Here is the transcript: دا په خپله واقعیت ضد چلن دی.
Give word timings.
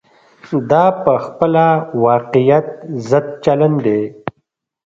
دا 0.71 0.85
په 1.03 1.13
خپله 1.25 1.65
واقعیت 2.05 2.67
ضد 3.09 3.27
چلن 3.43 3.73
دی. 3.85 4.01